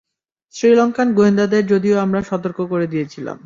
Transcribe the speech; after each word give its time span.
Sri Lankan 0.55 1.07
গোয়েন্দাদের 1.13 1.63
যদিও 1.67 1.95
আমরা 1.99 2.19
সতর্ক 2.21 2.59
করে 2.69 2.85
দিয়েছিলাম। 2.87 3.37